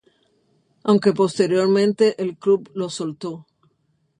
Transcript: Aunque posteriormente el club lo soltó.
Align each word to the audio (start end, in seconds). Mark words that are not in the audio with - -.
Aunque 0.83 1.13
posteriormente 1.13 2.19
el 2.19 2.35
club 2.35 2.71
lo 2.73 2.89
soltó. 2.89 3.45